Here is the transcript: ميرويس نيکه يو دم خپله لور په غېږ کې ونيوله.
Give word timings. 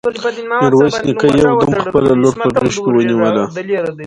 ميرويس 0.61 0.97
نيکه 1.07 1.27
يو 1.43 1.53
دم 1.61 1.73
خپله 1.83 2.11
لور 2.21 2.33
په 2.43 2.47
غېږ 2.61 2.75
کې 2.83 2.91
ونيوله. 2.93 3.43